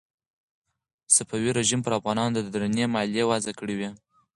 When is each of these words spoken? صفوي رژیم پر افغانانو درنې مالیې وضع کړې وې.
صفوي 1.15 1.49
رژیم 1.59 1.79
پر 1.83 1.91
افغانانو 1.99 2.39
درنې 2.53 2.85
مالیې 2.93 3.23
وضع 3.31 3.53
کړې 3.59 3.75
وې. 3.79 3.89